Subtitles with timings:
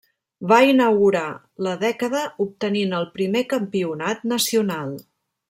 [0.51, 1.25] Va inaugurar
[1.67, 4.99] la dècada obtenint el primer campionat nacional.